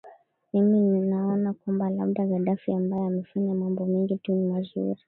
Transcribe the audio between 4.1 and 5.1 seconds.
tu mazuri